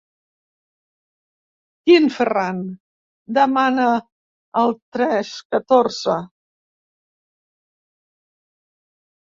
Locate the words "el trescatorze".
4.63-6.19